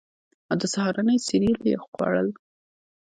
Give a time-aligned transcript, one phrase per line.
[0.49, 2.29] او د سهارنۍ سیریل یې خوړل